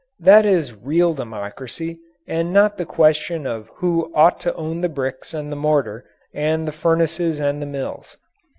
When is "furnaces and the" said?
6.71-7.67